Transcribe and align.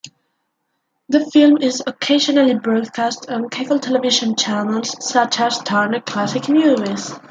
The 1.09 1.27
film 1.31 1.59
is 1.61 1.83
occasionally 1.85 2.55
broadcast 2.55 3.29
on 3.29 3.49
cable 3.49 3.77
television 3.77 4.35
channels 4.35 4.95
such 5.07 5.39
as 5.39 5.59
Turner 5.59 6.01
Classic 6.01 6.49
Movies. 6.49 7.11